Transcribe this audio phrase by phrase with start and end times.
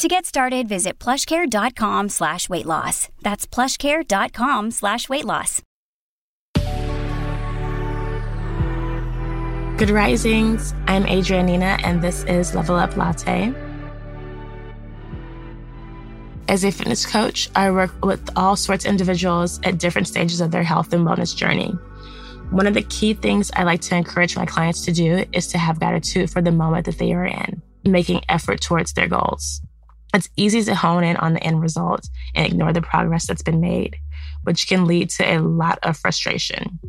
[0.00, 3.10] To get started, visit plushcare.com slash weight loss.
[3.20, 5.60] That's plushcare.com slash weight loss.
[9.76, 10.72] Good risings.
[10.86, 13.52] I'm Adrianina, and this is Level Up Latte.
[16.48, 20.50] As a fitness coach, I work with all sorts of individuals at different stages of
[20.50, 21.72] their health and wellness journey.
[22.48, 25.58] One of the key things I like to encourage my clients to do is to
[25.58, 29.60] have gratitude for the moment that they are in, making effort towards their goals.
[30.12, 33.60] It's easy to hone in on the end result and ignore the progress that's been
[33.60, 33.96] made,
[34.42, 36.80] which can lead to a lot of frustration.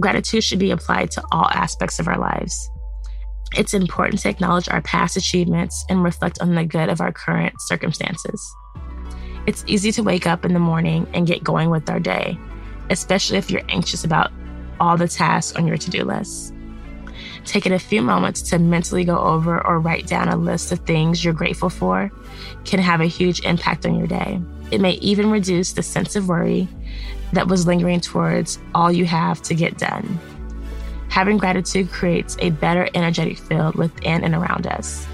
[0.00, 2.70] Gratitude should be applied to all aspects of our lives.
[3.54, 7.54] It's important to acknowledge our past achievements and reflect on the good of our current
[7.60, 8.42] circumstances.
[9.46, 12.38] It's easy to wake up in the morning and get going with our day,
[12.90, 14.32] especially if you're anxious about
[14.80, 16.54] all the tasks on your to do list.
[17.44, 21.24] Taking a few moments to mentally go over or write down a list of things
[21.24, 22.10] you're grateful for
[22.64, 24.40] can have a huge impact on your day.
[24.70, 26.68] It may even reduce the sense of worry
[27.32, 30.18] that was lingering towards all you have to get done.
[31.08, 35.06] Having gratitude creates a better energetic field within and around us.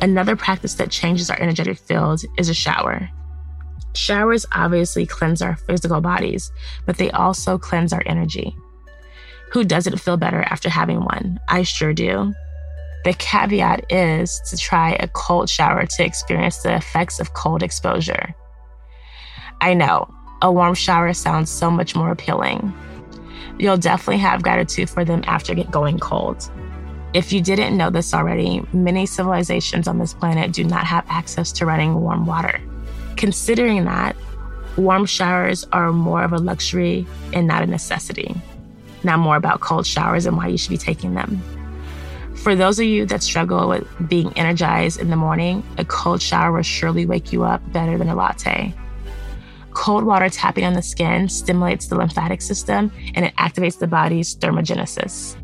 [0.00, 3.08] Another practice that changes our energetic field is a shower.
[3.94, 6.52] Showers obviously cleanse our physical bodies,
[6.84, 8.56] but they also cleanse our energy.
[9.54, 11.38] Who doesn't feel better after having one?
[11.48, 12.34] I sure do.
[13.04, 18.34] The caveat is to try a cold shower to experience the effects of cold exposure.
[19.60, 22.74] I know, a warm shower sounds so much more appealing.
[23.56, 26.50] You'll definitely have gratitude for them after going cold.
[27.12, 31.52] If you didn't know this already, many civilizations on this planet do not have access
[31.52, 32.60] to running warm water.
[33.16, 34.16] Considering that,
[34.76, 38.34] warm showers are more of a luxury and not a necessity.
[39.04, 41.42] Now, more about cold showers and why you should be taking them.
[42.36, 46.52] For those of you that struggle with being energized in the morning, a cold shower
[46.52, 48.74] will surely wake you up better than a latte.
[49.72, 54.36] Cold water tapping on the skin stimulates the lymphatic system and it activates the body's
[54.36, 55.36] thermogenesis.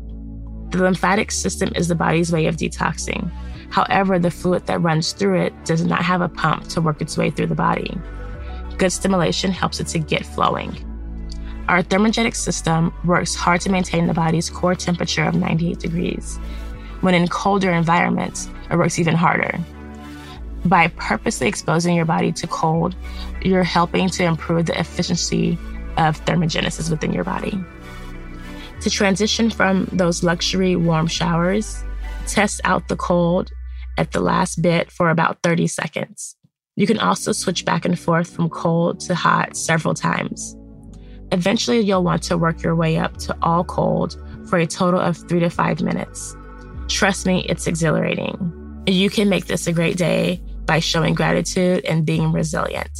[0.71, 3.29] The lymphatic system is the body's way of detoxing.
[3.71, 7.17] However, the fluid that runs through it does not have a pump to work its
[7.17, 7.97] way through the body.
[8.77, 10.90] Good stimulation helps it to get flowing.
[11.67, 16.37] Our thermogenic system works hard to maintain the body's core temperature of 98 degrees.
[17.01, 19.57] When in colder environments, it works even harder.
[20.65, 22.95] By purposely exposing your body to cold,
[23.41, 25.57] you're helping to improve the efficiency
[25.97, 27.57] of thermogenesis within your body.
[28.81, 31.83] To transition from those luxury warm showers,
[32.27, 33.51] test out the cold
[33.97, 36.35] at the last bit for about 30 seconds.
[36.75, 40.55] You can also switch back and forth from cold to hot several times.
[41.31, 45.15] Eventually, you'll want to work your way up to all cold for a total of
[45.15, 46.35] three to five minutes.
[46.87, 48.83] Trust me, it's exhilarating.
[48.85, 52.91] You can make this a great day by showing gratitude and being resilient.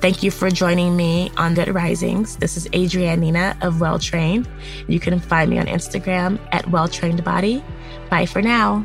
[0.00, 2.36] Thank you for joining me on Good Risings.
[2.36, 4.46] This is Adrianina of Well Trained.
[4.86, 7.64] You can find me on Instagram at Well Trained Body.
[8.10, 8.84] Bye for now.